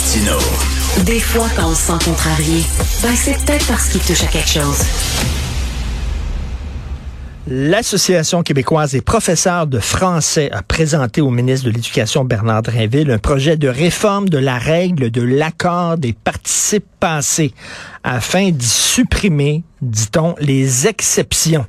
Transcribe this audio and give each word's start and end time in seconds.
Martino. 0.00 0.38
Des 1.04 1.20
fois, 1.20 1.46
quand 1.54 1.66
on 1.66 1.74
se 1.74 1.82
sent 1.82 2.04
contrarié, 2.04 2.64
ben 3.02 3.14
c'est 3.14 3.34
peut-être 3.44 3.66
parce 3.66 3.88
qu'il 3.88 4.00
touche 4.00 4.22
à 4.24 4.28
quelque 4.28 4.48
chose. 4.48 4.82
L'Association 7.46 8.42
québécoise 8.42 8.92
des 8.92 9.02
professeurs 9.02 9.66
de 9.66 9.78
français 9.78 10.50
a 10.52 10.62
présenté 10.62 11.20
au 11.20 11.28
ministre 11.28 11.66
de 11.66 11.72
l'Éducation 11.72 12.24
Bernard 12.24 12.62
Drinville 12.62 13.10
un 13.10 13.18
projet 13.18 13.58
de 13.58 13.68
réforme 13.68 14.30
de 14.30 14.38
la 14.38 14.56
règle 14.56 15.10
de 15.10 15.20
l'accord 15.20 15.98
des 15.98 16.14
participes 16.14 16.86
passés 16.98 17.52
afin 18.02 18.50
d'y 18.50 18.68
supprimer, 18.68 19.64
dit-on, 19.82 20.34
les 20.40 20.86
exceptions 20.86 21.66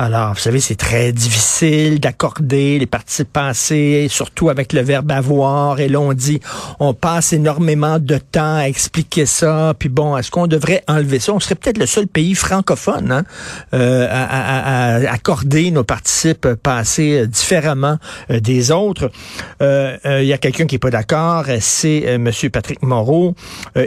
alors, 0.00 0.32
vous 0.32 0.40
savez, 0.40 0.60
c'est 0.60 0.76
très 0.76 1.12
difficile 1.12 2.00
d'accorder 2.00 2.78
les 2.78 2.86
participes 2.86 3.30
passés, 3.30 4.06
surtout 4.08 4.48
avec 4.48 4.72
le 4.72 4.80
verbe 4.80 5.12
avoir. 5.12 5.78
Et 5.78 5.90
là, 5.90 6.00
on 6.00 6.14
dit, 6.14 6.40
on 6.78 6.94
passe 6.94 7.34
énormément 7.34 7.98
de 7.98 8.16
temps 8.16 8.56
à 8.56 8.62
expliquer 8.62 9.26
ça. 9.26 9.74
Puis 9.78 9.90
bon, 9.90 10.16
est-ce 10.16 10.30
qu'on 10.30 10.46
devrait 10.46 10.82
enlever 10.88 11.18
ça? 11.18 11.34
On 11.34 11.38
serait 11.38 11.54
peut-être 11.54 11.76
le 11.76 11.84
seul 11.84 12.06
pays 12.06 12.34
francophone 12.34 13.12
hein, 13.12 13.24
euh, 13.74 14.08
à, 14.10 14.94
accorder 15.12 15.70
nos 15.70 15.84
participes 15.84 16.48
passés 16.54 17.26
différemment 17.26 17.98
euh, 18.30 18.40
des 18.40 18.70
autres. 18.70 19.10
Euh, 19.60 19.98
il 20.22 20.26
y 20.26 20.32
a 20.32 20.38
quelqu'un 20.38 20.64
qui 20.64 20.76
est 20.76 20.78
pas 20.78 20.88
d'accord, 20.88 21.44
c'est 21.60 22.16
Monsieur 22.16 22.48
Patrick 22.48 22.82
Moreau. 22.82 23.34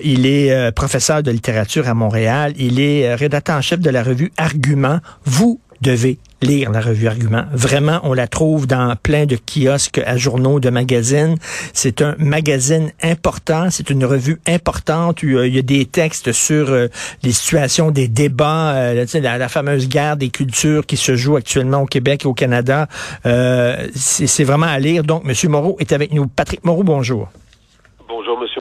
il 0.03 0.27
est 0.27 0.71
professeur 0.73 1.23
de 1.23 1.31
littérature 1.31 1.87
à 1.89 1.95
Montréal. 1.95 2.53
Il 2.57 2.79
est 2.79 3.15
rédacteur 3.15 3.57
en 3.57 3.61
chef 3.61 3.79
de 3.79 3.89
la 3.89 4.03
revue 4.03 4.31
Argument. 4.37 4.99
Vous 5.25 5.59
devez 5.83 6.17
lire 6.41 6.71
la 6.71 6.81
revue 6.81 7.07
Argument. 7.07 7.45
Vraiment, 7.53 7.99
on 8.03 8.13
la 8.13 8.27
trouve 8.27 8.67
dans 8.67 8.95
plein 9.01 9.25
de 9.25 9.37
kiosques 9.37 10.01
à 10.05 10.17
journaux, 10.17 10.59
de 10.59 10.69
magazines. 10.69 11.37
C'est 11.73 12.01
un 12.01 12.15
magazine 12.17 12.91
important, 13.01 13.69
c'est 13.69 13.89
une 13.89 14.05
revue 14.05 14.39
importante. 14.47 15.23
Il 15.23 15.53
y 15.53 15.59
a 15.59 15.61
des 15.61 15.85
textes 15.85 16.31
sur 16.31 16.69
euh, 16.69 16.87
les 17.21 17.31
situations 17.31 17.91
des 17.91 18.07
débats, 18.07 18.73
euh, 18.73 19.05
la, 19.13 19.37
la, 19.37 19.49
fameuse 19.49 19.87
guerre 19.87 20.17
des 20.17 20.29
cultures 20.29 20.85
qui 20.85 20.97
se 20.97 21.15
joue 21.15 21.35
actuellement 21.35 21.81
au 21.81 21.85
Québec 21.85 22.23
et 22.23 22.27
au 22.27 22.33
Canada. 22.33 22.87
Euh, 23.25 23.87
c'est 23.95 24.43
vraiment 24.43 24.67
à 24.67 24.79
lire. 24.79 25.03
Donc, 25.03 25.23
M. 25.25 25.49
Moreau 25.49 25.77
est 25.79 25.91
avec 25.91 26.13
nous. 26.13 26.27
Patrick 26.27 26.63
Moreau, 26.63 26.83
bonjour. 26.83 27.29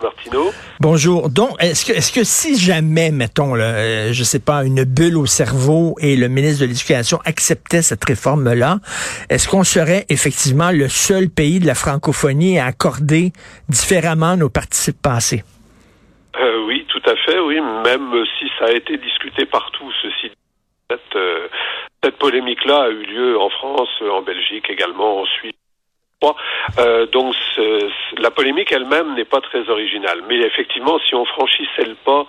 Bonjour, 0.02 0.14
Monsieur 0.18 0.40
Martineau. 0.42 0.52
Bonjour. 0.80 1.30
Donc, 1.30 1.50
est-ce 1.60 1.84
que, 1.84 1.92
est-ce 1.92 2.12
que 2.12 2.24
si 2.24 2.58
jamais, 2.58 3.10
mettons, 3.10 3.54
là, 3.54 3.74
euh, 3.74 4.12
je 4.12 4.24
sais 4.24 4.40
pas, 4.40 4.64
une 4.64 4.84
bulle 4.84 5.16
au 5.16 5.26
cerveau 5.26 5.94
et 6.00 6.16
le 6.16 6.28
ministre 6.28 6.62
de 6.62 6.66
l'Éducation 6.66 7.18
acceptait 7.24 7.82
cette 7.82 8.04
réforme-là, 8.04 8.78
est-ce 9.30 9.48
qu'on 9.48 9.64
serait 9.64 10.04
effectivement 10.08 10.70
le 10.72 10.88
seul 10.88 11.28
pays 11.28 11.60
de 11.60 11.66
la 11.66 11.74
francophonie 11.74 12.58
à 12.58 12.66
accorder 12.66 13.32
différemment 13.68 14.36
nos 14.36 14.50
participes 14.50 15.00
passés? 15.00 15.44
Euh, 16.40 16.64
oui, 16.66 16.86
tout 16.88 17.02
à 17.08 17.14
fait, 17.16 17.38
oui, 17.38 17.60
même 17.84 18.24
si 18.38 18.46
ça 18.58 18.66
a 18.66 18.72
été 18.72 18.96
discuté 18.96 19.46
partout, 19.46 19.90
ceci 20.02 20.32
cette, 20.90 21.16
euh, 21.16 21.48
cette 22.02 22.18
polémique-là 22.18 22.82
a 22.82 22.88
eu 22.88 23.04
lieu 23.04 23.38
en 23.38 23.50
France, 23.50 23.90
en 24.00 24.22
Belgique 24.22 24.68
également, 24.68 25.20
en 25.20 25.26
Suisse, 25.26 25.52
euh, 26.78 27.06
donc 27.06 27.34
la 28.18 28.30
polémique 28.30 28.72
elle-même 28.72 29.14
n'est 29.14 29.24
pas 29.24 29.40
très 29.40 29.68
originale. 29.68 30.20
Mais 30.28 30.38
effectivement, 30.40 30.98
si 31.06 31.14
on 31.14 31.24
franchissait 31.24 31.84
le 31.84 31.94
pas 31.94 32.26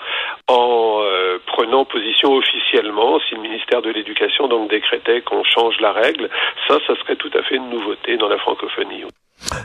en 0.48 1.00
euh, 1.02 1.40
prenant 1.46 1.86
position 1.86 2.34
officiellement, 2.34 3.20
si 3.28 3.36
le 3.36 3.42
ministère 3.42 3.82
de 3.82 3.90
l'Éducation 3.90 4.48
donc 4.48 4.70
décrétait 4.70 5.22
qu'on 5.22 5.44
change 5.44 5.80
la 5.80 5.92
règle, 5.92 6.30
ça, 6.68 6.78
ça 6.88 6.96
serait 7.02 7.16
tout 7.16 7.32
à 7.34 7.44
fait 7.44 7.56
une 7.56 7.70
nouveauté 7.70 8.18
dans 8.18 8.28
la 8.28 8.38
francophonie. 8.38 9.04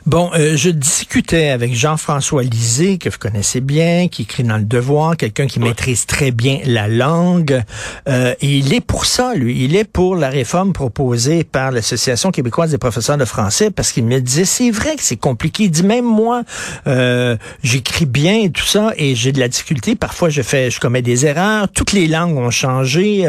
Bon, 0.06 0.30
euh, 0.34 0.56
je 0.56 0.70
discutais 0.70 1.50
avec 1.50 1.74
Jean-François 1.74 2.42
Lisée, 2.42 2.98
que 2.98 3.08
vous 3.08 3.18
connaissez 3.18 3.60
bien, 3.60 4.08
qui 4.08 4.22
écrit 4.22 4.42
dans 4.42 4.56
Le 4.56 4.64
Devoir, 4.64 5.16
quelqu'un 5.16 5.46
qui 5.46 5.60
maîtrise 5.60 6.06
très 6.06 6.30
bien 6.30 6.60
la 6.64 6.88
langue. 6.88 7.62
Euh, 8.08 8.34
et 8.40 8.58
il 8.58 8.72
est 8.72 8.80
pour 8.80 9.04
ça, 9.04 9.34
lui. 9.34 9.64
Il 9.64 9.76
est 9.76 9.84
pour 9.84 10.16
la 10.16 10.30
réforme 10.30 10.72
proposée 10.72 11.44
par 11.44 11.72
l'Association 11.72 12.30
québécoise 12.30 12.70
des 12.70 12.78
professeurs 12.78 13.18
de 13.18 13.24
français, 13.24 13.70
parce 13.70 13.92
qu'il 13.92 14.04
me 14.04 14.20
disait, 14.20 14.44
c'est 14.44 14.70
vrai 14.70 14.96
que 14.96 15.02
c'est 15.02 15.16
compliqué. 15.16 15.64
Il 15.64 15.70
dit, 15.70 15.82
même 15.82 16.06
moi, 16.06 16.42
euh, 16.86 17.36
j'écris 17.62 18.06
bien 18.06 18.44
et 18.44 18.50
tout 18.50 18.64
ça, 18.64 18.92
et 18.96 19.14
j'ai 19.14 19.32
de 19.32 19.40
la 19.40 19.48
difficulté. 19.48 19.94
Parfois, 19.94 20.30
je 20.30 20.42
fais, 20.42 20.70
je 20.70 20.80
commets 20.80 21.02
des 21.02 21.26
erreurs. 21.26 21.68
Toutes 21.68 21.92
les 21.92 22.06
langues 22.06 22.36
ont 22.38 22.50
changé. 22.50 23.24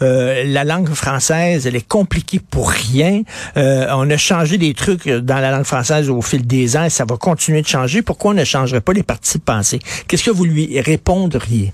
la 0.00 0.64
langue 0.64 0.92
française, 0.94 1.66
elle 1.66 1.76
est 1.76 1.86
compliquée 1.86 2.40
pour 2.40 2.70
rien. 2.70 3.22
on 3.56 4.10
a 4.10 4.16
changé 4.16 4.58
des 4.58 4.74
trucs 4.74 5.06
dans 5.06 5.38
la 5.38 5.50
langue 5.50 5.64
française 5.64 5.73
au 6.10 6.22
fil 6.22 6.46
des 6.46 6.76
ans 6.76 6.84
et 6.84 6.90
ça 6.90 7.04
va 7.04 7.16
continuer 7.16 7.62
de 7.62 7.66
changer. 7.66 8.02
Pourquoi 8.02 8.30
on 8.30 8.34
ne 8.34 8.44
changerait 8.44 8.80
pas 8.80 8.92
les 8.92 9.02
partis 9.02 9.38
pensés? 9.38 9.80
Qu'est-ce 10.06 10.24
que 10.24 10.30
vous 10.30 10.44
lui 10.44 10.80
répondriez? 10.80 11.72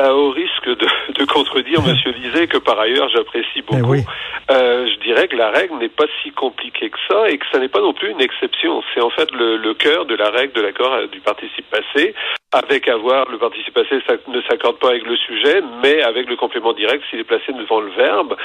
Ben, 0.00 0.12
au 0.12 0.30
risque 0.30 0.66
de, 0.66 1.24
contredire 1.30 1.80
M. 1.86 1.94
Lisée, 2.16 2.46
que 2.46 2.56
par 2.56 2.80
ailleurs 2.80 3.10
j'apprécie 3.10 3.60
ben 3.70 3.82
beaucoup, 3.82 4.00
euh, 4.50 4.86
je 4.86 4.98
dirais 5.04 5.28
que 5.28 5.36
la 5.36 5.50
règle 5.50 5.76
n'est 5.76 5.90
pas 5.90 6.06
si 6.22 6.30
compliquée 6.30 6.88
que 6.88 6.96
ça 7.06 7.28
et 7.28 7.36
que 7.36 7.44
ça 7.52 7.58
n'est 7.58 7.68
pas 7.68 7.82
non 7.82 7.92
plus 7.92 8.10
une 8.10 8.20
exception. 8.20 8.82
C'est 8.94 9.02
en 9.02 9.10
fait 9.10 9.30
le, 9.30 9.58
le 9.58 9.74
cœur 9.74 10.06
de 10.06 10.14
la 10.14 10.30
règle 10.30 10.54
de 10.54 10.62
l'accord 10.62 10.94
euh, 10.94 11.06
du 11.08 11.20
participe 11.20 11.66
passé, 11.68 12.14
avec 12.50 12.88
avoir 12.88 13.28
le 13.30 13.36
participe 13.36 13.74
passé 13.74 14.00
ça 14.06 14.14
ne 14.26 14.40
s'accorde 14.48 14.78
pas 14.78 14.88
avec 14.88 15.04
le 15.04 15.16
sujet, 15.16 15.60
mais 15.82 16.00
avec 16.00 16.30
le 16.30 16.36
complément 16.36 16.72
direct 16.72 17.04
s'il 17.10 17.20
est 17.20 17.24
placé 17.24 17.52
devant 17.52 17.80
le 17.80 17.90
verbe, 17.90 18.36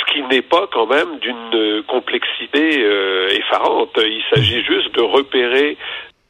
ce 0.00 0.12
qui 0.12 0.22
n'est 0.22 0.42
pas 0.42 0.66
quand 0.72 0.86
même 0.86 1.18
d'une 1.20 1.84
complexité 1.86 2.82
euh, 2.82 3.28
effarante. 3.28 3.96
Il 3.98 4.22
s'agit 4.34 4.64
juste 4.64 4.92
de 4.96 5.02
repérer 5.02 5.76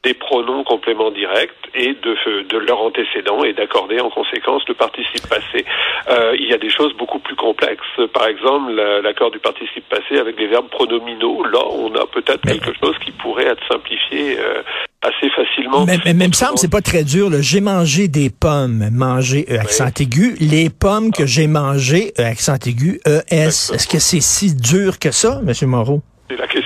des 0.05 0.13
pronoms 0.13 0.63
compléments 0.63 1.09
directs 1.09 1.49
et 1.73 1.93
de, 1.93 2.47
de 2.47 2.57
leur 2.59 2.79
antécédent 2.79 3.43
et 3.43 3.53
d'accorder 3.53 3.99
en 3.99 4.11
conséquence 4.11 4.61
le 4.67 4.75
participe 4.75 5.27
passé. 5.27 5.65
Euh, 6.09 6.35
il 6.39 6.47
y 6.47 6.53
a 6.53 6.57
des 6.57 6.69
choses 6.69 6.93
beaucoup 6.93 7.17
plus 7.17 7.35
complexes. 7.35 7.97
Par 8.13 8.27
exemple, 8.27 8.71
l'accord 9.03 9.31
du 9.31 9.39
participe 9.39 9.87
passé 9.89 10.19
avec 10.19 10.39
les 10.39 10.47
verbes 10.47 10.69
pronominaux. 10.69 11.43
Là, 11.45 11.65
on 11.71 11.93
a 11.95 12.05
peut-être 12.05 12.41
quelque 12.41 12.71
chose 12.79 12.95
qui 13.03 13.11
pourrait 13.11 13.47
être 13.47 13.63
simplifié 13.67 14.37
euh, 14.39 14.61
assez 15.01 15.29
facilement. 15.31 15.85
Mais, 15.85 15.97
mais, 16.13 16.27
me 16.27 16.33
semble 16.33 16.59
c'est 16.59 16.71
pas 16.71 16.81
très 16.81 17.03
dur. 17.03 17.29
J'ai 17.41 17.61
mangé 17.61 18.07
des 18.07 18.29
pommes, 18.29 18.89
manger 18.91 19.45
e 19.49 19.59
accent 19.59 19.89
aigu. 19.99 20.35
Les 20.39 20.69
pommes 20.69 21.11
que 21.11 21.25
j'ai 21.25 21.47
mangées, 21.47 22.13
e 22.19 22.21
accent 22.21 22.59
aigu, 22.67 22.99
ES. 23.07 23.73
Est-ce 23.73 23.87
que 23.87 23.97
c'est 23.97 24.21
si 24.21 24.55
dur 24.55 24.99
que 24.99 25.09
ça, 25.09 25.41
Monsieur 25.43 25.65
Moreau? 25.65 26.01
C'est 26.29 26.37
la 26.37 26.47
question 26.47 26.64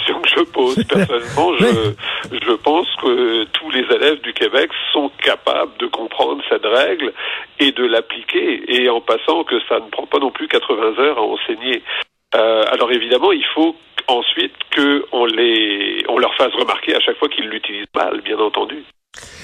pose. 0.59 0.83
Personnellement, 0.87 1.53
je, 1.57 1.93
je 2.31 2.53
pense 2.53 2.87
que 3.01 3.43
tous 3.45 3.71
les 3.71 3.85
élèves 3.95 4.21
du 4.21 4.33
Québec 4.33 4.69
sont 4.93 5.11
capables 5.23 5.77
de 5.79 5.87
comprendre 5.87 6.41
cette 6.49 6.65
règle 6.65 7.13
et 7.59 7.71
de 7.71 7.85
l'appliquer, 7.85 8.63
et 8.67 8.89
en 8.89 9.01
passant 9.01 9.43
que 9.43 9.59
ça 9.67 9.79
ne 9.79 9.89
prend 9.89 10.05
pas 10.05 10.19
non 10.19 10.31
plus 10.31 10.47
80 10.47 10.99
heures 10.99 11.17
à 11.17 11.21
enseigner. 11.21 11.83
Euh, 12.35 12.63
alors 12.71 12.91
évidemment, 12.91 13.31
il 13.31 13.45
faut 13.55 13.75
ensuite 14.07 14.53
qu'on 14.75 15.25
les, 15.25 16.03
on 16.09 16.17
leur 16.17 16.33
fasse 16.35 16.53
remarquer 16.53 16.95
à 16.95 16.99
chaque 16.99 17.17
fois 17.17 17.29
qu'ils 17.29 17.49
l'utilisent 17.49 17.93
mal, 17.95 18.21
bien 18.21 18.39
entendu. 18.39 18.83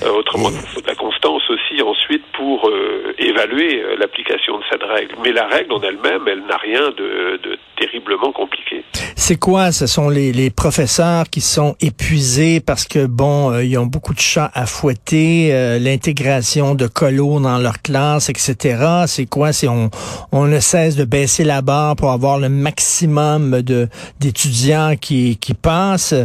Euh, 0.03 0.11
autrement, 0.11 0.49
il 0.51 0.57
faut 0.67 0.81
de 0.81 0.87
la 0.87 0.95
constance 0.95 1.41
aussi 1.49 1.81
ensuite 1.81 2.23
pour 2.37 2.69
euh, 2.69 3.13
évaluer 3.17 3.81
euh, 3.81 3.95
l'application 3.97 4.57
de 4.57 4.63
cette 4.69 4.83
règle. 4.83 5.15
Mais 5.23 5.31
la 5.31 5.47
règle 5.47 5.73
en 5.73 5.81
elle-même, 5.81 6.27
elle, 6.27 6.45
n'a 6.45 6.57
rien 6.57 6.91
de, 6.91 7.39
de, 7.41 7.57
terriblement 7.77 8.31
compliqué. 8.31 8.83
C'est 9.15 9.39
quoi? 9.39 9.71
Ce 9.71 9.87
sont 9.87 10.09
les, 10.09 10.31
les, 10.33 10.49
professeurs 10.49 11.25
qui 11.29 11.41
sont 11.41 11.75
épuisés 11.81 12.59
parce 12.59 12.85
que, 12.85 13.05
bon, 13.05 13.57
ils 13.59 13.77
ont 13.77 13.85
beaucoup 13.85 14.13
de 14.13 14.19
chats 14.19 14.51
à 14.53 14.65
fouetter, 14.65 15.79
l'intégration 15.79 16.75
de 16.75 16.87
colos 16.87 17.39
dans 17.39 17.57
leur 17.57 17.81
classe, 17.81 18.29
etc. 18.29 19.05
C'est 19.07 19.25
quoi? 19.25 19.51
C'est 19.51 19.67
on, 19.67 19.89
on 20.31 20.45
ne 20.45 20.59
cesse 20.59 20.95
de 20.95 21.05
baisser 21.05 21.43
la 21.43 21.61
barre 21.61 21.95
pour 21.95 22.11
avoir 22.11 22.37
le 22.37 22.49
maximum 22.49 23.61
de 23.61 23.87
d'étudiants 24.19 24.95
qui, 24.99 25.37
qui 25.37 25.53
passent. 25.53 26.15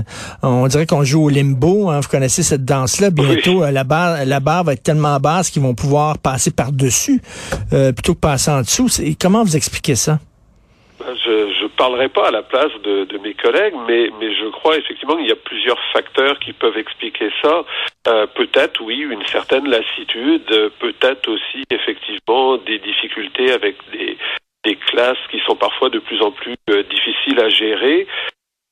On 0.43 0.67
dirait 0.67 0.87
qu'on 0.87 1.05
joue 1.05 1.25
au 1.25 1.29
limbo. 1.29 1.89
Hein. 1.89 2.01
Vous 2.01 2.09
connaissez 2.09 2.43
cette 2.43 2.65
danse-là, 2.65 3.11
bien 3.11 3.30
euh, 3.31 3.71
la 3.71 3.85
barre, 3.85 4.25
la 4.25 4.41
barre 4.41 4.65
va 4.65 4.73
être 4.73 4.83
tellement 4.83 5.19
basse 5.19 5.51
qu'ils 5.51 5.63
vont 5.63 5.75
pouvoir 5.75 6.19
passer 6.19 6.51
par-dessus 6.51 7.21
euh, 7.73 7.93
plutôt 7.93 8.15
que 8.15 8.21
passer 8.21 8.51
en 8.51 8.61
dessous. 8.61 8.89
Comment 9.21 9.43
vous 9.43 9.57
expliquez 9.57 9.95
ça? 9.95 10.19
Ben, 10.99 11.15
je 11.25 11.63
ne 11.63 11.69
parlerai 11.69 12.09
pas 12.09 12.29
à 12.29 12.31
la 12.31 12.43
place 12.43 12.73
de, 12.85 13.19
mes 13.23 13.35
collègues, 13.35 13.75
mais, 13.89 14.11
mais 14.21 14.35
je 14.35 14.51
crois 14.51 14.77
effectivement 14.77 15.17
qu'il 15.17 15.29
y 15.29 15.33
a 15.33 15.37
plusieurs 15.37 15.79
facteurs 15.93 16.39
qui 16.39 16.53
peuvent 16.53 16.77
expliquer 16.77 17.31
ça. 17.43 17.65
Euh, 18.09 18.27
peut-être, 18.27 18.81
oui, 18.83 18.99
une 18.99 19.25
certaine 19.27 19.69
lassitude, 19.69 20.45
peut-être 20.79 21.29
aussi 21.29 21.65
effectivement 21.71 22.59
des 22.59 22.79
difficultés 22.79 23.53
avec 23.53 23.77
des, 23.93 24.19
des 24.65 24.77
classes 24.77 25.19
qui 25.31 25.41
sont 25.47 25.57
parfois 25.57 25.89
de 25.89 25.99
plus 25.99 26.21
en 26.21 26.33
plus 26.33 26.55
difficiles 26.91 27.41
à 27.41 27.49
gérer 27.49 28.07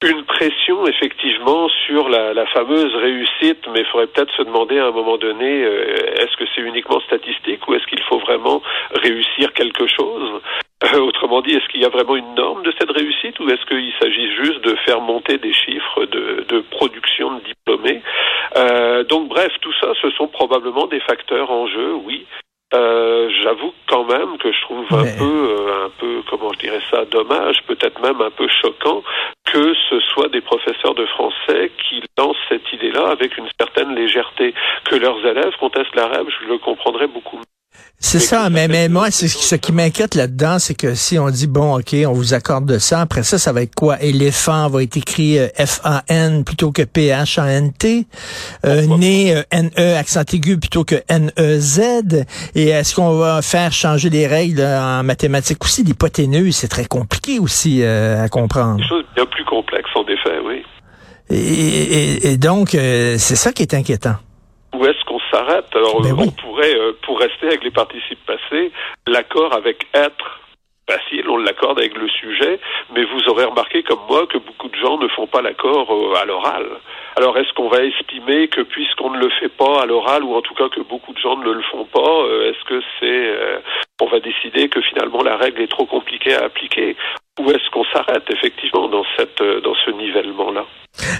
une 0.06 0.24
pression 0.24 0.86
effectivement 0.86 1.68
sur 1.86 2.08
la, 2.08 2.32
la 2.32 2.46
fameuse 2.46 2.94
réussite, 2.94 3.66
mais 3.72 3.80
il 3.80 3.86
faudrait 3.86 4.06
peut-être 4.06 4.32
se 4.36 4.42
demander 4.42 4.78
à 4.78 4.86
un 4.86 4.90
moment 4.92 5.16
donné, 5.16 5.64
euh, 5.64 6.20
est-ce 6.20 6.36
que 6.36 6.44
c'est 6.54 6.60
uniquement 6.60 7.00
statistique 7.00 7.66
ou 7.66 7.74
est-ce 7.74 7.86
qu'il 7.86 8.02
faut 8.02 8.18
vraiment 8.20 8.62
réussir 8.92 9.52
quelque 9.54 9.88
chose? 9.88 10.40
Euh, 10.84 11.00
Autrement 11.00 11.40
dit, 11.42 11.50
est-ce 11.56 11.66
qu'il 11.68 11.80
y 11.80 11.84
a 11.84 11.88
vraiment 11.88 12.14
une 12.14 12.34
norme 12.36 12.62
de 12.62 12.72
cette 12.78 12.92
réussite 12.92 13.40
ou 13.40 13.50
est-ce 13.50 13.66
qu'il 13.66 13.92
s'agit 14.00 14.30
juste 14.36 14.60
de 14.60 14.76
faire 14.86 15.00
monter 15.00 15.38
des 15.38 15.52
chiffres 15.52 16.04
de, 16.04 16.44
de 16.48 16.60
production 16.60 17.34
de 17.34 17.40
diplômés? 17.40 18.00
Euh, 18.56 19.02
donc 19.02 19.28
bref, 19.28 19.50
tout 19.60 19.74
ça, 19.80 19.88
ce 20.00 20.10
sont 20.10 20.28
probablement 20.28 20.86
des 20.86 21.00
facteurs 21.00 21.50
en 21.50 21.66
jeu, 21.66 21.94
oui. 22.04 22.24
Euh, 22.74 23.30
J'avoue 23.42 23.72
quand 23.86 24.04
même 24.04 24.36
que 24.38 24.52
je 24.52 24.60
trouve 24.62 24.84
un 24.90 25.04
peu, 25.18 25.24
euh, 25.24 25.86
un 25.86 25.90
peu, 25.98 26.22
comment 26.28 26.52
je 26.52 26.58
dirais 26.58 26.80
ça, 26.90 27.04
dommage, 27.06 27.62
peut-être 27.66 28.00
même 28.02 28.20
un 28.20 28.30
peu 28.30 28.46
choquant 28.48 29.02
que 29.44 29.72
ce 29.88 30.00
soit 30.00 30.28
des 30.28 30.42
professeurs 30.42 30.94
de 30.94 31.06
français 31.06 31.72
qui 31.88 32.02
lancent 32.18 32.36
cette 32.48 32.70
idée-là 32.72 33.08
avec 33.08 33.38
une 33.38 33.48
certaine 33.58 33.94
légèreté. 33.94 34.54
Que 34.84 34.96
leurs 34.96 35.24
élèves 35.24 35.56
contestent 35.58 35.94
l'arabe, 35.94 36.28
je 36.28 36.46
le 36.46 36.58
comprendrais 36.58 37.06
beaucoup 37.06 37.38
mieux. 37.38 37.57
C'est 38.00 38.20
ça, 38.20 38.48
mais, 38.48 38.68
mais 38.68 38.88
moi, 38.88 39.10
c'est 39.10 39.26
ce 39.26 39.56
qui 39.56 39.72
m'inquiète 39.72 40.14
là-dedans, 40.14 40.60
c'est 40.60 40.74
que 40.74 40.94
si 40.94 41.18
on 41.18 41.30
dit, 41.30 41.48
bon, 41.48 41.78
OK, 41.78 41.96
on 42.06 42.12
vous 42.12 42.32
accorde 42.32 42.78
ça, 42.78 43.00
après 43.00 43.24
ça, 43.24 43.38
ça 43.38 43.52
va 43.52 43.62
être 43.62 43.74
quoi? 43.74 44.00
Éléphant 44.00 44.68
va 44.68 44.84
être 44.84 44.96
écrit 44.96 45.36
euh, 45.36 45.48
F-A-N 45.58 46.44
plutôt 46.44 46.70
que 46.70 46.82
P-H-A-N-T, 46.82 48.06
euh, 48.64 48.86
né 48.98 49.34
euh, 49.34 49.42
N-E 49.50 49.96
accent 49.96 50.22
aigu 50.32 50.58
plutôt 50.58 50.84
que 50.84 50.94
N-E-Z, 51.08 52.24
et 52.54 52.68
est-ce 52.68 52.94
qu'on 52.94 53.18
va 53.18 53.42
faire 53.42 53.72
changer 53.72 54.10
les 54.10 54.28
règles 54.28 54.62
en 54.62 55.02
mathématiques 55.02 55.64
aussi? 55.64 55.82
L'hypoténuse, 55.82 56.56
c'est 56.56 56.68
très 56.68 56.86
compliqué 56.86 57.40
aussi 57.40 57.82
à 57.84 58.28
comprendre. 58.28 58.76
Des 58.76 58.86
choses 58.86 59.04
bien 59.16 59.26
plus 59.26 59.44
complexes, 59.44 59.90
en 59.96 60.04
effet, 60.04 60.38
oui. 60.46 60.62
Et, 61.30 62.32
et 62.32 62.36
donc, 62.36 62.70
c'est 62.70 63.18
ça 63.18 63.52
qui 63.52 63.62
est 63.62 63.74
inquiétant. 63.74 64.14
S'arrête. 65.30 65.74
Alors, 65.74 66.00
ben 66.00 66.14
on 66.18 66.30
pourrait, 66.30 66.74
euh, 66.74 66.92
pour 67.02 67.18
rester 67.18 67.46
avec 67.48 67.62
les 67.62 67.70
participes 67.70 68.24
passés, 68.26 68.70
l'accord 69.06 69.52
avec 69.52 69.86
être 69.92 70.40
facile, 70.88 71.28
on 71.28 71.36
l'accorde 71.36 71.78
avec 71.78 71.94
le 71.98 72.08
sujet, 72.08 72.58
mais 72.94 73.04
vous 73.04 73.28
aurez 73.28 73.44
remarqué 73.44 73.82
comme 73.82 74.00
moi 74.08 74.26
que 74.26 74.38
beaucoup 74.38 74.68
de 74.68 74.76
gens 74.76 74.96
ne 74.96 75.08
font 75.08 75.26
pas 75.26 75.42
l'accord 75.42 75.92
euh, 75.92 76.14
à 76.14 76.24
l'oral. 76.24 76.66
Alors 77.16 77.36
est-ce 77.36 77.52
qu'on 77.52 77.68
va 77.68 77.84
estimer 77.84 78.48
que 78.48 78.62
puisqu'on 78.62 79.10
ne 79.10 79.18
le 79.18 79.28
fait 79.38 79.50
pas 79.50 79.82
à 79.82 79.86
l'oral, 79.86 80.24
ou 80.24 80.34
en 80.34 80.40
tout 80.40 80.54
cas 80.54 80.70
que 80.70 80.80
beaucoup 80.80 81.12
de 81.12 81.18
gens 81.18 81.36
ne 81.36 81.52
le 81.52 81.62
font 81.62 81.84
pas, 81.84 82.22
euh, 82.24 82.50
est-ce 82.50 82.64
que 82.64 82.80
c'est 82.98 83.62
on 84.00 84.06
va 84.06 84.20
décider 84.20 84.68
que 84.68 84.80
finalement 84.80 85.22
la 85.22 85.36
règle 85.36 85.60
est 85.60 85.70
trop 85.70 85.84
compliquée 85.84 86.34
à 86.34 86.44
appliquer? 86.44 86.96
Ou 87.38 87.50
est-ce 87.50 87.70
qu'on 87.70 87.84
s'arrête 87.92 88.24
effectivement 88.30 88.88
dans 88.88 89.04
cette 89.16 89.42
dans 89.62 89.74
ce 89.84 89.90
nivellement 89.92 90.50
là 90.50 90.64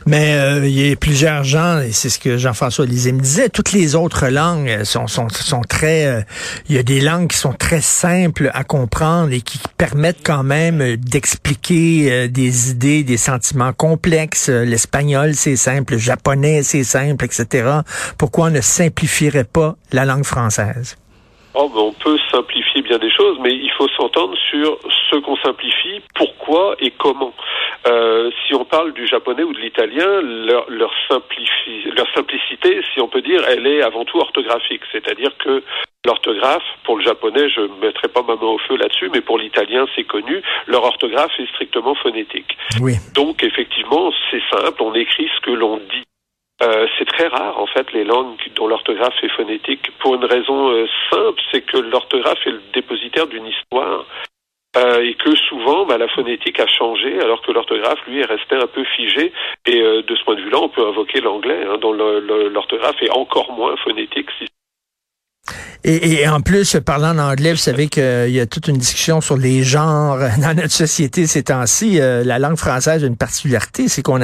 mais 0.06 0.35
euh, 0.35 0.67
il 0.67 0.88
y 0.88 0.93
a 0.93 0.97
plusieurs 0.97 1.44
gens, 1.44 1.81
et 1.81 1.93
c'est 1.93 2.09
ce 2.09 2.19
que 2.19 2.37
Jean-François 2.37 2.87
Lisée 2.87 3.12
me 3.12 3.20
disait, 3.20 3.49
toutes 3.49 3.73
les 3.73 3.94
autres 3.94 4.29
langues 4.29 4.82
sont, 4.85 5.06
sont, 5.06 5.29
sont 5.29 5.61
très... 5.61 6.06
Euh, 6.06 6.20
il 6.69 6.75
y 6.75 6.79
a 6.79 6.82
des 6.82 7.00
langues 7.00 7.29
qui 7.29 7.37
sont 7.37 7.53
très 7.53 7.81
simples 7.81 8.50
à 8.55 8.65
comprendre 8.65 9.32
et 9.32 9.41
qui 9.41 9.61
permettent 9.76 10.25
quand 10.25 10.43
même 10.43 10.97
d'expliquer 10.97 12.11
euh, 12.11 12.29
des 12.29 12.71
idées, 12.71 13.05
des 13.05 13.17
sentiments 13.17 13.73
complexes. 13.73 14.49
L'espagnol, 14.49 15.35
c'est 15.35 15.56
simple, 15.56 15.94
le 15.94 15.99
japonais, 15.99 16.62
c'est 16.62 16.85
simple, 16.85 17.25
etc. 17.25 17.69
Pourquoi 18.19 18.47
on 18.47 18.50
ne 18.50 18.61
simplifierait 18.61 19.44
pas 19.44 19.76
la 19.93 20.05
langue 20.05 20.25
française? 20.25 20.97
Oh, 21.61 21.69
ben 21.69 21.81
on 21.81 21.93
peut 21.93 22.17
simplifier 22.31 22.83
bien 22.83 22.99
des 22.99 23.11
choses, 23.11 23.37
mais 23.41 23.53
il 23.53 23.71
faut 23.73 23.89
s'entendre 23.89 24.37
sur 24.49 24.79
ce 25.11 25.17
qu'on 25.17 25.37
simplifie, 25.39 26.01
pourquoi 26.15 26.77
et 26.79 26.93
comment. 26.93 27.35
Euh, 27.89 28.31
si 28.47 28.55
on 28.55 28.65
parle 28.65 28.93
du 28.93 29.09
japonais 29.09 29.43
ou 29.43 29.53
de 29.53 29.59
l'italien, 29.59 30.21
leur, 30.23 30.71
leur, 30.71 30.93
leur 31.97 32.07
simplicité, 32.15 32.81
si 32.95 33.01
on 33.01 33.09
peut 33.09 33.23
dire, 33.23 33.43
elle 33.49 33.67
est 33.67 33.83
avant 33.83 34.05
tout 34.05 34.19
orthographique. 34.19 34.83
C'est-à-dire 34.93 35.37
que 35.39 35.65
l'orthographe, 36.07 36.63
pour 36.85 36.97
le 36.97 37.03
japonais, 37.03 37.49
je 37.51 37.63
ne 37.63 37.81
mettrai 37.81 38.07
pas 38.07 38.23
ma 38.23 38.37
main 38.37 38.47
au 38.47 38.59
feu 38.59 38.77
là-dessus, 38.77 39.11
mais 39.13 39.21
pour 39.21 39.39
l'italien, 39.39 39.85
c'est 39.97 40.05
connu, 40.05 40.41
leur 40.69 40.85
orthographe 40.85 41.33
est 41.41 41.49
strictement 41.49 41.97
phonétique. 41.97 42.57
Oui. 42.81 42.95
Donc, 43.17 43.43
effectivement, 43.43 44.13
c'est 44.31 44.43
simple, 44.53 44.81
on 44.81 44.95
écrit 44.95 45.29
ce 45.37 45.41
que 45.41 45.51
l'on 45.51 45.79
dit. 45.79 46.05
Euh, 46.61 46.87
c'est 46.99 47.05
très 47.05 47.29
rare 47.29 47.61
en 47.61 47.67
fait 47.67 47.93
les 47.93 48.03
langues 48.03 48.37
dont 48.57 48.67
l'orthographe 48.67 49.15
est 49.23 49.29
phonétique 49.29 49.93
pour 50.01 50.17
une 50.17 50.25
raison 50.25 50.71
euh, 50.71 50.87
simple, 51.09 51.41
c'est 51.53 51.61
que 51.61 51.77
l'orthographe 51.77 52.45
est 52.47 52.51
le 52.51 52.63
dépositaire 52.75 53.29
d'une 53.29 53.47
histoire 53.47 54.05
euh, 54.77 55.01
et 55.03 55.15
que 55.15 55.37
souvent 55.37 55.87
bah, 55.87 55.99
la 55.99 56.09
phonétique 56.09 56.59
a 56.59 56.67
changé 56.67 57.21
alors 57.21 57.43
que 57.43 57.53
l'orthographe 57.53 58.05
lui 58.09 58.21
est 58.21 58.27
resté 58.27 58.57
un 58.57 58.67
peu 58.67 58.83
figé. 58.97 59.33
Et 59.67 59.81
de 59.81 60.17
ce 60.17 60.25
point 60.25 60.35
de 60.35 60.41
vue-là 60.41 60.59
on 60.61 60.69
peut 60.69 60.85
invoquer 60.85 61.21
l'anglais 61.21 61.65
hein, 61.65 61.79
dont 61.79 61.93
l'orthographe 61.93 63.01
est 63.03 63.11
encore 63.11 63.53
moins 63.53 63.77
phonétique 63.77 64.31
et, 65.85 66.21
et, 66.21 66.29
en 66.29 66.41
plus, 66.41 66.77
parlant 66.85 67.17
en 67.17 67.31
anglais, 67.31 67.53
vous 67.53 67.57
savez 67.57 67.89
qu'il 67.89 68.31
y 68.31 68.41
a 68.41 68.47
toute 68.47 68.67
une 68.69 68.79
discussion 68.79 69.21
sur 69.21 69.37
les 69.37 69.63
genres 69.63 70.19
dans 70.43 70.55
notre 70.55 70.73
société 70.73 71.27
ces 71.27 71.45
temps-ci. 71.45 72.01
Euh, 72.01 72.25
la 72.25 72.39
langue 72.39 72.57
française 72.57 73.05
a 73.05 73.07
une 73.07 73.17
particularité, 73.17 73.89
c'est 73.89 74.03
qu'on 74.03 74.21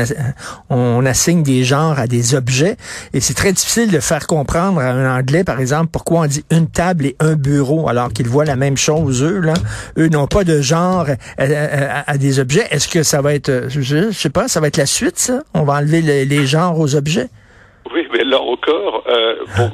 on 0.70 1.06
assigne 1.06 1.42
des 1.42 1.62
genres 1.62 1.98
à 1.98 2.06
des 2.06 2.34
objets. 2.34 2.76
Et 3.12 3.20
c'est 3.20 3.34
très 3.34 3.52
difficile 3.52 3.90
de 3.90 4.00
faire 4.00 4.26
comprendre 4.26 4.80
à 4.80 4.86
un 4.86 5.18
anglais, 5.18 5.44
par 5.44 5.60
exemple, 5.60 5.90
pourquoi 5.92 6.20
on 6.20 6.26
dit 6.26 6.44
une 6.50 6.68
table 6.68 7.06
et 7.06 7.16
un 7.20 7.34
bureau, 7.34 7.88
alors 7.88 8.12
qu'ils 8.12 8.28
voient 8.28 8.44
la 8.44 8.56
même 8.56 8.76
chose, 8.76 9.22
eux. 9.22 9.40
Là. 9.40 9.54
Eux 9.96 10.08
n'ont 10.08 10.26
pas 10.26 10.44
de 10.44 10.60
genre 10.60 11.06
à, 11.38 12.18
des 12.18 12.40
objets. 12.40 12.66
Est-ce 12.70 12.88
que 12.88 13.02
ça 13.02 13.22
va 13.22 13.34
être, 13.34 13.68
je, 13.68 14.10
sais 14.10 14.30
pas, 14.30 14.48
ça 14.48 14.60
va 14.60 14.68
être 14.68 14.76
la 14.76 14.86
suite, 14.86 15.18
ça? 15.18 15.42
On 15.54 15.62
va 15.62 15.74
enlever 15.74 16.02
les 16.24 16.46
genres 16.46 16.78
aux 16.78 16.94
objets? 16.96 17.28
Oui, 17.92 18.06
mais 18.12 18.24
là 18.24 18.40
encore, 18.40 19.04
euh, 19.08 19.34
bon, 19.56 19.70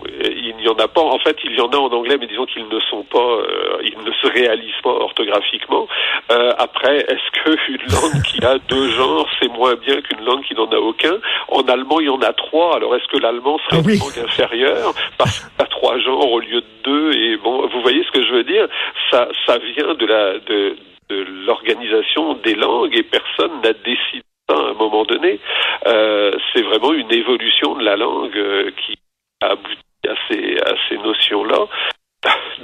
n'y 0.60 0.68
en 0.68 0.78
a 0.78 0.88
pas. 0.88 1.00
En 1.00 1.18
fait, 1.18 1.36
il 1.44 1.54
y 1.54 1.60
en 1.60 1.68
a 1.68 1.76
en 1.76 1.92
anglais, 1.92 2.16
mais 2.20 2.26
disons 2.26 2.46
qu'ils 2.46 2.68
ne 2.68 2.80
sont 2.80 3.02
pas, 3.04 3.18
euh, 3.18 3.78
ils 3.82 3.98
ne 4.04 4.12
se 4.12 4.26
réalisent 4.26 4.82
pas 4.82 4.90
orthographiquement. 4.90 5.86
Euh, 6.30 6.52
après, 6.58 6.98
est-ce 6.98 7.30
qu'une 7.42 7.82
langue 7.90 8.22
qui 8.24 8.44
a 8.44 8.58
deux 8.58 8.90
genres, 8.90 9.28
c'est 9.40 9.48
moins 9.48 9.74
bien 9.74 10.00
qu'une 10.02 10.24
langue 10.24 10.42
qui 10.44 10.54
n'en 10.54 10.70
a 10.70 10.78
aucun? 10.78 11.18
En 11.48 11.62
allemand, 11.62 12.00
il 12.00 12.06
y 12.06 12.10
en 12.10 12.22
a 12.22 12.32
trois. 12.32 12.76
Alors, 12.76 12.94
est-ce 12.96 13.06
que 13.08 13.18
l'allemand 13.18 13.58
serait 13.68 13.82
ah 13.84 13.90
une 13.90 13.98
langue 13.98 14.24
inférieure? 14.24 14.92
Parce 15.18 15.40
qu'il 15.40 15.64
a 15.64 15.66
trois 15.66 15.98
genres 15.98 16.30
au 16.30 16.40
lieu 16.40 16.60
de 16.60 16.66
deux 16.84 17.12
Et 17.12 17.36
bon, 17.36 17.66
vous 17.66 17.80
voyez 17.82 18.04
ce 18.04 18.10
que 18.10 18.24
je 18.24 18.32
veux 18.32 18.44
dire 18.44 18.66
Ça, 19.10 19.28
ça 19.46 19.58
vient 19.58 19.94
de 19.94 20.06
la 20.06 20.38
de, 20.38 20.76
de 21.08 21.26
l'organisation 21.46 22.34
des 22.34 22.54
langues 22.54 22.96
et 22.96 23.02
personne 23.02 23.60
n'a 23.62 23.72
décidé 23.72 24.24
à 24.48 24.70
un 24.70 24.74
moment 24.74 25.04
donné. 25.04 25.40
Euh, 25.86 26.32
c'est 26.52 26.62
vraiment 26.62 26.92
une 26.92 27.12
évolution 27.12 27.74
de 27.76 27.84
la 27.84 27.96
langue 27.96 28.36
euh, 28.36 28.70
qui 28.84 28.96
a 29.40 29.52
abouti 29.52 29.89
à 30.10 30.14
ces, 30.28 30.58
à 30.58 30.74
ces 30.88 30.98
notions-là. 30.98 31.66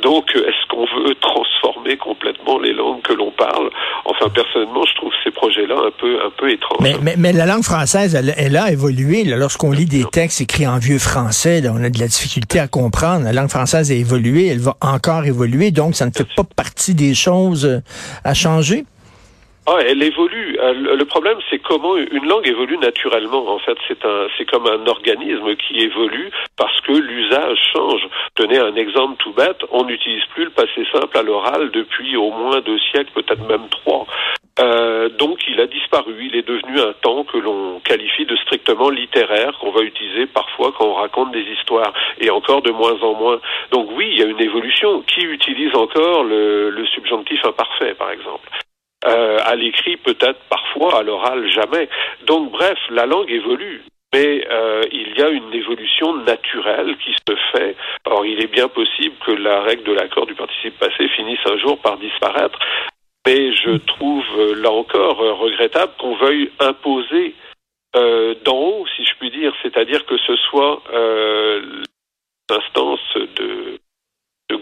Donc, 0.02 0.30
est-ce 0.34 0.68
qu'on 0.68 0.84
veut 0.84 1.14
transformer 1.14 1.96
complètement 1.96 2.58
les 2.58 2.74
langues 2.74 3.00
que 3.00 3.14
l'on 3.14 3.30
parle? 3.30 3.70
Enfin, 4.04 4.28
personnellement, 4.28 4.84
je 4.84 4.94
trouve 4.96 5.12
ces 5.24 5.30
projets-là 5.30 5.74
un 5.74 5.90
peu, 5.98 6.18
un 6.22 6.30
peu 6.36 6.50
étranges. 6.50 6.78
Mais, 7.02 7.14
mais, 7.16 7.32
la 7.32 7.46
langue 7.46 7.62
française, 7.62 8.14
elle, 8.14 8.56
a 8.56 8.70
évolué. 8.70 9.24
Lorsqu'on 9.24 9.70
lit 9.70 9.86
des 9.86 10.04
textes 10.04 10.42
écrits 10.42 10.66
en 10.66 10.78
vieux 10.78 10.98
français, 10.98 11.62
on 11.72 11.82
a 11.82 11.88
de 11.88 11.98
la 11.98 12.06
difficulté 12.06 12.60
à 12.60 12.68
comprendre. 12.68 13.24
La 13.24 13.32
langue 13.32 13.48
française 13.48 13.90
a 13.90 13.94
évolué, 13.94 14.48
elle 14.48 14.60
va 14.60 14.76
encore 14.82 15.24
évoluer, 15.24 15.70
donc 15.70 15.96
ça 15.96 16.04
ne 16.04 16.10
fait 16.10 16.28
pas 16.36 16.44
partie 16.44 16.94
des 16.94 17.14
choses 17.14 17.64
euh, 17.64 17.80
à 18.24 18.34
changer. 18.34 18.84
Ah, 19.68 19.78
elle 19.84 20.00
évolue. 20.00 20.56
Euh, 20.60 20.94
le 20.96 21.04
problème, 21.06 21.38
c'est 21.50 21.58
comment 21.58 21.96
une 21.96 22.28
langue 22.28 22.46
évolue 22.46 22.78
naturellement. 22.78 23.48
En 23.48 23.58
fait, 23.58 23.76
c'est 23.88 24.04
un, 24.04 24.28
c'est 24.38 24.44
comme 24.44 24.66
un 24.68 24.86
organisme 24.86 25.56
qui 25.56 25.80
évolue 25.80 26.30
parce 26.56 26.80
que 26.82 26.92
l'usage 26.92 27.58
change. 27.74 28.06
Tenez 28.36 28.58
un 28.58 28.76
exemple 28.76 29.16
tout 29.18 29.32
bête. 29.32 29.64
On 29.72 29.82
n'utilise 29.84 30.24
plus 30.26 30.44
le 30.44 30.50
passé 30.50 30.86
simple 30.92 31.18
à 31.18 31.22
l'oral 31.22 31.72
depuis 31.72 32.16
au 32.16 32.30
moins 32.30 32.60
deux 32.60 32.78
siècles, 32.78 33.10
peut-être 33.12 33.44
même 33.48 33.68
trois. 33.70 34.06
Euh, 34.60 35.08
donc, 35.08 35.40
il 35.48 35.60
a 35.60 35.66
disparu. 35.66 36.14
Il 36.20 36.36
est 36.36 36.46
devenu 36.46 36.78
un 36.80 36.92
temps 37.02 37.24
que 37.24 37.36
l'on 37.36 37.80
qualifie 37.80 38.24
de 38.24 38.36
strictement 38.36 38.88
littéraire, 38.88 39.58
qu'on 39.58 39.72
va 39.72 39.82
utiliser 39.82 40.26
parfois 40.26 40.72
quand 40.78 40.86
on 40.86 40.94
raconte 40.94 41.32
des 41.32 41.42
histoires, 41.42 41.92
et 42.20 42.30
encore 42.30 42.62
de 42.62 42.70
moins 42.70 43.02
en 43.02 43.14
moins. 43.14 43.40
Donc 43.72 43.88
oui, 43.96 44.06
il 44.12 44.18
y 44.20 44.22
a 44.22 44.26
une 44.26 44.40
évolution. 44.40 45.02
Qui 45.02 45.22
utilise 45.22 45.74
encore 45.74 46.22
le, 46.22 46.70
le 46.70 46.86
subjonctif 46.86 47.44
imparfait, 47.44 47.94
par 47.94 48.12
exemple? 48.12 48.48
Euh, 49.06 49.38
à 49.44 49.54
l'écrit 49.54 49.96
peut-être 49.96 50.40
parfois, 50.48 50.98
à 50.98 51.02
l'oral 51.02 51.48
jamais. 51.50 51.88
Donc 52.26 52.50
bref, 52.52 52.78
la 52.90 53.06
langue 53.06 53.30
évolue. 53.30 53.82
Mais 54.14 54.46
euh, 54.50 54.82
il 54.92 55.16
y 55.18 55.22
a 55.22 55.28
une 55.28 55.52
évolution 55.52 56.14
naturelle 56.18 56.96
qui 57.04 57.12
se 57.12 57.36
fait. 57.52 57.76
Or, 58.04 58.24
il 58.24 58.42
est 58.42 58.50
bien 58.50 58.68
possible 58.68 59.14
que 59.26 59.32
la 59.32 59.60
règle 59.62 59.82
de 59.82 59.92
l'accord 59.92 60.26
du 60.26 60.34
participe 60.34 60.78
passé 60.78 61.08
finisse 61.08 61.40
un 61.44 61.58
jour 61.58 61.78
par 61.78 61.98
disparaître. 61.98 62.58
Mais 63.26 63.52
je 63.52 63.76
trouve, 63.78 64.24
euh, 64.38 64.54
là 64.54 64.70
encore, 64.70 65.18
regrettable 65.18 65.92
qu'on 65.98 66.16
veuille 66.16 66.50
imposer 66.60 67.34
euh, 67.96 68.34
d'en 68.44 68.56
haut, 68.56 68.86
si 68.94 69.04
je 69.04 69.14
puis 69.18 69.30
dire, 69.30 69.54
c'est-à-dire 69.62 70.04
que 70.06 70.18
ce 70.18 70.36
soit 70.36 70.82
euh, 70.92 71.82
l'instance 72.50 73.00
de 73.36 73.80
le 74.50 74.58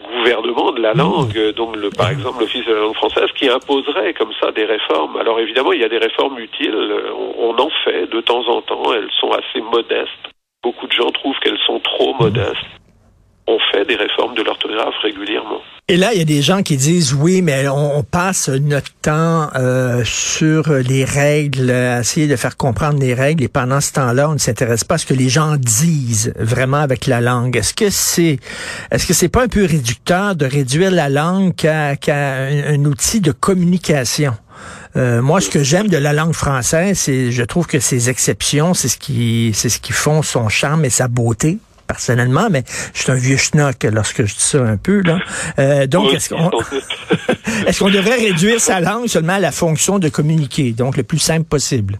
gouvernement 0.54 0.72
de 0.72 0.80
la 0.80 0.94
mmh. 0.94 0.98
langue, 0.98 1.54
donc 1.54 1.76
le, 1.76 1.90
par 1.90 2.10
exemple 2.10 2.40
l'Office 2.40 2.64
de 2.66 2.72
la 2.72 2.80
langue 2.80 2.94
française, 2.94 3.30
qui 3.34 3.48
imposerait 3.48 4.14
comme 4.14 4.32
ça 4.40 4.50
des 4.52 4.64
réformes. 4.64 5.16
Alors 5.16 5.38
évidemment, 5.40 5.72
il 5.72 5.80
y 5.80 5.84
a 5.84 5.88
des 5.88 5.98
réformes 5.98 6.38
utiles, 6.38 6.74
on, 7.16 7.50
on 7.50 7.58
en 7.58 7.70
fait 7.84 8.06
de 8.06 8.20
temps 8.20 8.46
en 8.48 8.60
temps, 8.62 8.92
elles 8.94 9.10
sont 9.20 9.30
assez 9.30 9.60
modestes. 9.60 10.10
Beaucoup 10.62 10.86
de 10.86 10.92
gens 10.92 11.10
trouvent 11.10 11.38
qu'elles 11.40 11.58
sont 11.66 11.80
trop 11.80 12.14
modestes. 12.14 12.83
On 13.46 13.58
fait 13.72 13.84
des 13.84 13.96
réformes 13.96 14.34
de 14.34 14.42
l'orthographe 14.42 14.94
régulièrement. 15.02 15.60
Et 15.86 15.98
là, 15.98 16.14
il 16.14 16.18
y 16.18 16.22
a 16.22 16.24
des 16.24 16.40
gens 16.40 16.62
qui 16.62 16.78
disent 16.78 17.12
oui, 17.12 17.42
mais 17.42 17.68
on, 17.68 18.02
passe 18.02 18.48
notre 18.48 18.90
temps 19.02 19.50
euh, 19.54 20.02
sur 20.04 20.72
les 20.72 21.04
règles, 21.04 21.70
à 21.70 22.00
essayer 22.00 22.26
de 22.26 22.36
faire 22.36 22.56
comprendre 22.56 22.98
les 22.98 23.12
règles, 23.12 23.44
et 23.44 23.48
pendant 23.48 23.82
ce 23.82 23.92
temps-là, 23.92 24.30
on 24.30 24.32
ne 24.32 24.38
s'intéresse 24.38 24.84
pas 24.84 24.94
à 24.94 24.98
ce 24.98 25.04
que 25.04 25.12
les 25.12 25.28
gens 25.28 25.56
disent 25.56 26.32
vraiment 26.38 26.78
avec 26.78 27.06
la 27.06 27.20
langue. 27.20 27.58
Est-ce 27.58 27.74
que 27.74 27.90
c'est, 27.90 28.38
est-ce 28.90 29.06
que 29.06 29.12
c'est 29.12 29.28
pas 29.28 29.42
un 29.42 29.48
peu 29.48 29.66
réducteur 29.66 30.36
de 30.36 30.46
réduire 30.46 30.90
la 30.90 31.10
langue 31.10 31.54
qu'à 31.54 31.96
un, 32.08 32.84
outil 32.86 33.20
de 33.20 33.32
communication? 33.32 34.32
Euh, 34.96 35.20
moi, 35.20 35.42
ce 35.42 35.50
que 35.50 35.62
j'aime 35.62 35.88
de 35.88 35.98
la 35.98 36.14
langue 36.14 36.34
française, 36.34 36.98
c'est, 36.98 37.30
je 37.30 37.42
trouve 37.42 37.66
que 37.66 37.78
ces 37.78 38.08
exceptions, 38.08 38.72
c'est 38.72 38.88
ce 38.88 38.96
qui, 38.96 39.50
c'est 39.52 39.68
ce 39.68 39.80
qui 39.80 39.92
font 39.92 40.22
son 40.22 40.48
charme 40.48 40.86
et 40.86 40.90
sa 40.90 41.08
beauté 41.08 41.58
personnellement, 41.86 42.48
mais 42.50 42.62
je 42.94 43.02
suis 43.02 43.12
un 43.12 43.16
vieux 43.16 43.36
schnock 43.36 43.84
lorsque 43.84 44.24
je 44.24 44.34
dis 44.34 44.40
ça 44.40 44.58
un 44.62 44.76
peu. 44.76 45.02
Là. 45.02 45.18
Euh, 45.58 45.86
donc, 45.86 46.12
est-ce 46.12 46.28
qu'on 46.30 46.50
est 47.66 47.78
qu'on 47.78 47.90
devrait 47.90 48.16
réduire 48.16 48.60
sa 48.60 48.80
langue 48.80 49.06
seulement 49.06 49.34
à 49.34 49.40
la 49.40 49.52
fonction 49.52 49.98
de 49.98 50.08
communiquer, 50.08 50.72
donc 50.72 50.96
le 50.96 51.02
plus 51.02 51.18
simple 51.18 51.44
possible? 51.44 51.98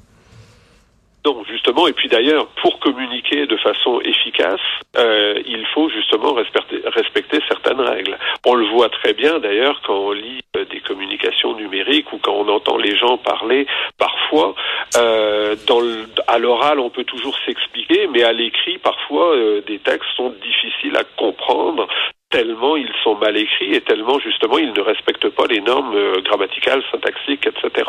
Non, 1.27 1.43
justement, 1.49 1.87
et 1.89 1.95
puis 1.95 2.09
d'ailleurs, 2.09 2.47
pour 2.61 2.79
communiquer 2.81 3.47
de 3.47 3.57
façon 3.57 3.99
efficace, 4.03 4.61
euh, 4.95 5.41
il 5.47 5.65
faut 5.73 5.89
justement 5.89 6.35
respecter, 6.35 6.83
respecter, 6.85 7.39
certaines 7.49 7.81
règles. 7.81 8.19
On 8.45 8.55
le 8.55 8.67
voit 8.67 8.91
très 8.91 9.15
bien 9.15 9.39
d'ailleurs 9.39 9.81
quand 9.87 9.97
on 9.97 10.13
lit 10.13 10.43
euh, 10.55 10.67
des 10.67 10.81
communications 10.81 11.57
numériques 11.57 12.13
ou 12.13 12.19
quand 12.19 12.35
on 12.35 12.49
entend 12.49 12.77
les 12.77 12.95
gens 12.95 13.17
parler. 13.17 13.67
Parfois, 13.97 14.55
euh, 14.97 15.57
dans 15.67 15.81
le, 15.81 16.07
à 16.27 16.39
l'oral, 16.39 16.79
on 16.81 16.91
peut 16.91 17.05
toujours 17.05 17.37
s'expliquer, 17.45 18.07
mais 18.09 18.23
à 18.23 18.33
l'écrit, 18.33 18.79
parfois, 18.79 19.35
euh, 19.35 19.61
des 19.63 19.79
textes 19.79 20.11
sont 20.17 20.31
difficiles 20.43 20.97
à 20.97 21.05
comprendre 21.17 21.87
tellement 22.31 22.77
ils 22.77 22.91
sont 23.05 23.15
mal 23.15 23.37
écrits 23.37 23.75
et 23.75 23.81
tellement 23.81 24.19
justement 24.19 24.59
ils 24.59 24.73
ne 24.73 24.81
respectent 24.81 25.29
pas 25.29 25.47
les 25.47 25.61
normes 25.61 25.95
euh, 25.95 26.21
grammaticales, 26.21 26.83
syntaxiques, 26.91 27.47
etc. 27.47 27.89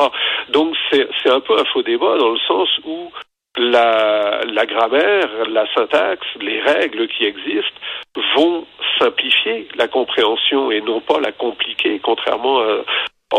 Donc 0.50 0.76
c'est 0.92 1.30
un 1.30 1.40
peu 1.40 1.58
un 1.58 1.66
faux 1.66 1.82
débat 1.82 2.18
dans 2.18 2.30
le 2.30 2.38
sens 2.48 2.70
où 2.86 3.12
la, 3.58 4.42
la 4.46 4.66
grammaire, 4.68 5.30
la 5.50 5.66
syntaxe, 5.74 6.28
les 6.42 6.62
règles 6.62 7.08
qui 7.08 7.26
existent 7.26 7.80
vont 8.36 8.68
simplifier 9.00 9.68
la 9.78 9.88
compréhension 9.88 10.70
et 10.70 10.82
non 10.82 11.02
pas 11.02 11.20
la 11.20 11.32
compliquer, 11.32 12.00
contrairement 12.04 12.60
à, 12.60 12.84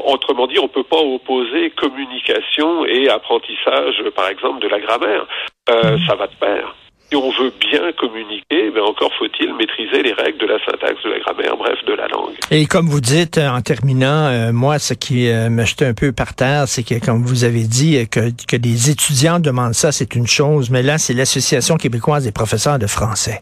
Autrement 0.04 0.46
dit, 0.46 0.58
on 0.58 0.64
ne 0.64 0.68
peut 0.68 0.84
pas 0.84 1.00
opposer 1.00 1.70
communication 1.70 2.84
et 2.84 3.08
apprentissage, 3.08 4.02
par 4.14 4.28
exemple, 4.28 4.60
de 4.60 4.68
la 4.68 4.80
grammaire. 4.80 5.26
Euh, 5.70 5.98
ça 6.06 6.14
va 6.14 6.26
de 6.26 6.34
pair. 6.38 6.74
Si 7.08 7.14
on 7.14 7.30
veut 7.30 7.52
bien 7.60 7.92
communiquer, 7.92 8.70
ben 8.70 8.82
encore 8.82 9.12
faut-il 9.16 9.54
maîtriser 9.54 10.02
les 10.02 10.12
règles 10.12 10.38
de 10.38 10.46
la 10.46 10.58
syntaxe, 10.64 11.00
de 11.04 11.10
la 11.10 11.20
grammaire, 11.20 11.56
bref, 11.56 11.78
de 11.86 11.92
la 11.92 12.08
langue. 12.08 12.34
Et 12.50 12.66
comme 12.66 12.88
vous 12.88 13.00
dites, 13.00 13.38
en 13.38 13.60
terminant, 13.62 14.26
euh, 14.26 14.52
moi, 14.52 14.80
ce 14.80 14.92
qui 14.92 15.28
euh, 15.28 15.48
me 15.48 15.64
jetait 15.64 15.86
un 15.86 15.94
peu 15.94 16.10
par 16.10 16.34
terre, 16.34 16.66
c'est 16.66 16.82
que, 16.82 17.04
comme 17.04 17.22
vous 17.22 17.44
avez 17.44 17.62
dit, 17.62 18.08
que, 18.08 18.30
que 18.48 18.56
des 18.56 18.90
étudiants 18.90 19.38
demandent 19.38 19.74
ça, 19.74 19.92
c'est 19.92 20.16
une 20.16 20.26
chose, 20.26 20.70
mais 20.70 20.82
là, 20.82 20.98
c'est 20.98 21.14
l'Association 21.14 21.76
québécoise 21.76 22.24
des 22.24 22.32
professeurs 22.32 22.80
de 22.80 22.88
français. 22.88 23.40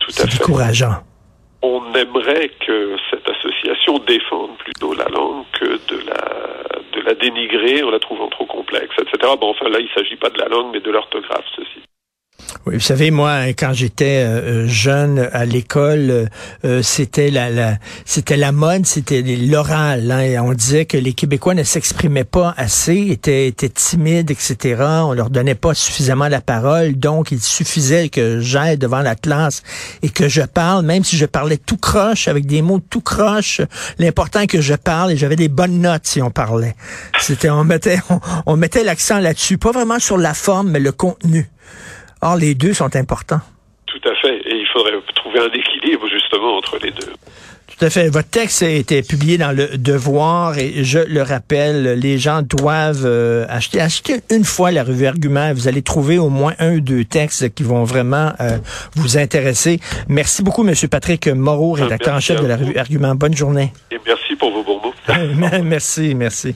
Tout 0.00 0.10
à 0.10 0.12
fait. 0.12 0.30
C'est 0.30 0.38
décourageant. 0.38 0.96
On 1.62 1.80
aimerait 1.94 2.50
que 2.66 2.96
cette 3.84 3.94
association 3.94 3.98
défende 3.98 4.56
plutôt 4.58 4.94
la 4.94 5.06
langue 5.06 5.44
que 5.52 5.64
de 5.64 6.06
la, 6.06 6.78
de 6.92 7.00
la 7.00 7.14
dénigrer 7.14 7.82
en 7.82 7.90
la 7.90 7.98
trouvant 7.98 8.28
trop 8.28 8.46
complexe, 8.46 8.94
etc. 8.98 9.32
Bon, 9.40 9.50
enfin, 9.50 9.68
là, 9.68 9.78
il 9.80 9.86
ne 9.86 10.02
s'agit 10.02 10.16
pas 10.16 10.30
de 10.30 10.38
la 10.38 10.48
langue, 10.48 10.72
mais 10.72 10.80
de 10.80 10.90
l'orthographe, 10.90 11.46
ceci. 11.56 11.82
Oui, 12.66 12.74
vous 12.74 12.80
savez, 12.80 13.10
moi, 13.10 13.48
quand 13.48 13.74
j'étais 13.74 14.24
euh, 14.24 14.66
jeune 14.66 15.28
à 15.32 15.44
l'école, 15.44 16.30
euh, 16.64 16.82
c'était 16.82 17.30
la, 17.30 17.50
la 17.50 17.78
c'était 18.06 18.38
la 18.38 18.52
mode, 18.52 18.86
c'était 18.86 19.20
l'oral. 19.22 20.10
Hein, 20.10 20.42
on 20.42 20.54
disait 20.54 20.86
que 20.86 20.96
les 20.96 21.12
Québécois 21.12 21.54
ne 21.54 21.62
s'exprimaient 21.62 22.24
pas 22.24 22.54
assez, 22.56 23.08
étaient, 23.10 23.48
étaient 23.48 23.68
timides, 23.68 24.30
etc. 24.30 24.76
On 25.02 25.12
leur 25.12 25.28
donnait 25.28 25.54
pas 25.54 25.74
suffisamment 25.74 26.28
la 26.28 26.40
parole, 26.40 26.94
donc 26.96 27.32
il 27.32 27.40
suffisait 27.40 28.08
que 28.08 28.40
j'aille 28.40 28.78
devant 28.78 29.00
la 29.00 29.14
classe 29.14 29.62
et 30.02 30.08
que 30.08 30.28
je 30.28 30.42
parle, 30.42 30.86
même 30.86 31.04
si 31.04 31.18
je 31.18 31.26
parlais 31.26 31.58
tout 31.58 31.76
croche 31.76 32.28
avec 32.28 32.46
des 32.46 32.62
mots 32.62 32.80
tout 32.80 33.02
croche. 33.02 33.60
L'important 33.98 34.40
est 34.40 34.46
que 34.46 34.62
je 34.62 34.74
parle 34.74 35.12
et 35.12 35.16
j'avais 35.18 35.36
des 35.36 35.48
bonnes 35.48 35.80
notes 35.80 36.06
si 36.06 36.22
on 36.22 36.30
parlait. 36.30 36.76
C'était, 37.20 37.50
on 37.50 37.64
mettait, 37.64 37.98
on 38.46 38.56
mettait 38.56 38.84
l'accent 38.84 39.18
là-dessus, 39.18 39.58
pas 39.58 39.72
vraiment 39.72 39.98
sur 39.98 40.16
la 40.16 40.32
forme, 40.32 40.70
mais 40.70 40.80
le 40.80 40.92
contenu. 40.92 41.50
Or, 42.24 42.36
les 42.36 42.54
deux 42.54 42.72
sont 42.72 42.96
importants. 42.96 43.40
Tout 43.84 44.08
à 44.08 44.14
fait. 44.14 44.36
Et 44.46 44.56
il 44.56 44.66
faudrait 44.72 44.92
trouver 45.14 45.40
un 45.40 45.52
équilibre 45.52 46.08
justement 46.08 46.56
entre 46.56 46.78
les 46.82 46.90
deux. 46.90 47.12
Tout 47.66 47.84
à 47.84 47.90
fait. 47.90 48.08
Votre 48.08 48.30
texte 48.30 48.62
a 48.62 48.70
été 48.70 49.02
publié 49.02 49.36
dans 49.36 49.52
le 49.52 49.76
Devoir 49.76 50.58
et 50.58 50.84
je 50.84 51.00
le 51.00 51.20
rappelle, 51.20 51.98
les 52.00 52.16
gens 52.16 52.40
doivent 52.40 53.04
euh, 53.04 53.44
acheter, 53.50 53.78
acheter 53.78 54.20
une 54.30 54.44
fois 54.44 54.70
la 54.70 54.84
revue 54.84 55.06
Argument. 55.06 55.52
Vous 55.52 55.68
allez 55.68 55.82
trouver 55.82 56.16
au 56.16 56.30
moins 56.30 56.54
un 56.60 56.76
ou 56.76 56.80
deux 56.80 57.04
textes 57.04 57.52
qui 57.52 57.62
vont 57.62 57.84
vraiment 57.84 58.32
euh, 58.40 58.56
vous 58.94 59.18
intéresser. 59.18 59.78
Merci 60.08 60.42
beaucoup, 60.42 60.62
Monsieur 60.62 60.88
Patrick 60.88 61.28
Moreau, 61.28 61.72
rédacteur 61.72 62.14
en 62.14 62.20
chef 62.20 62.40
de 62.40 62.46
la 62.46 62.56
revue 62.56 62.78
Argument. 62.78 63.14
Bonne 63.14 63.36
journée. 63.36 63.70
Et 63.90 64.00
merci 64.06 64.34
pour 64.36 64.50
vos 64.50 64.62
bons 64.62 64.80
mots. 64.80 64.94
merci, 65.62 66.14
merci. 66.14 66.54